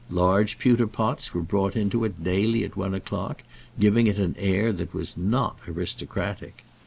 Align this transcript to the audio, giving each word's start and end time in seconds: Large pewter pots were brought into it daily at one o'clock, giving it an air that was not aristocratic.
Large 0.09 0.57
pewter 0.57 0.87
pots 0.87 1.31
were 1.31 1.43
brought 1.43 1.75
into 1.75 2.03
it 2.05 2.23
daily 2.23 2.63
at 2.63 2.75
one 2.75 2.95
o'clock, 2.95 3.43
giving 3.79 4.07
it 4.07 4.17
an 4.17 4.33
air 4.39 4.73
that 4.73 4.95
was 4.95 5.15
not 5.15 5.59
aristocratic. 5.67 6.63